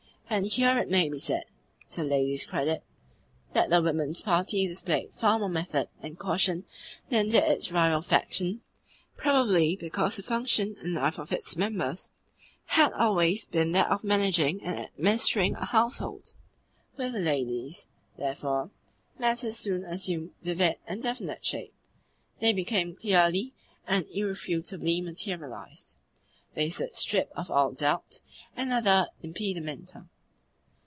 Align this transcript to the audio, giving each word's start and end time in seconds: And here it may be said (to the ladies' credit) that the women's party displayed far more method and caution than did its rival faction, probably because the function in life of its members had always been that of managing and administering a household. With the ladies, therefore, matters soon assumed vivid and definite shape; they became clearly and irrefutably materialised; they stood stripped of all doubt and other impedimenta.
And 0.33 0.45
here 0.45 0.77
it 0.77 0.89
may 0.89 1.09
be 1.09 1.19
said 1.19 1.43
(to 1.89 2.03
the 2.05 2.09
ladies' 2.09 2.45
credit) 2.45 2.83
that 3.51 3.69
the 3.69 3.81
women's 3.81 4.21
party 4.21 4.65
displayed 4.65 5.11
far 5.13 5.37
more 5.37 5.49
method 5.49 5.89
and 6.01 6.17
caution 6.17 6.63
than 7.09 7.27
did 7.27 7.43
its 7.43 7.69
rival 7.69 8.01
faction, 8.01 8.61
probably 9.17 9.75
because 9.75 10.15
the 10.15 10.23
function 10.23 10.73
in 10.81 10.93
life 10.93 11.19
of 11.19 11.33
its 11.33 11.57
members 11.57 12.13
had 12.67 12.93
always 12.93 13.43
been 13.43 13.73
that 13.73 13.91
of 13.91 14.05
managing 14.05 14.63
and 14.63 14.79
administering 14.79 15.53
a 15.55 15.65
household. 15.65 16.31
With 16.95 17.11
the 17.11 17.19
ladies, 17.19 17.87
therefore, 18.17 18.71
matters 19.19 19.57
soon 19.57 19.83
assumed 19.83 20.31
vivid 20.41 20.77
and 20.87 21.01
definite 21.01 21.45
shape; 21.45 21.73
they 22.39 22.53
became 22.53 22.95
clearly 22.95 23.51
and 23.85 24.05
irrefutably 24.09 25.01
materialised; 25.01 25.97
they 26.53 26.69
stood 26.69 26.95
stripped 26.95 27.33
of 27.33 27.51
all 27.51 27.73
doubt 27.73 28.21
and 28.55 28.71
other 28.71 29.07
impedimenta. 29.21 30.07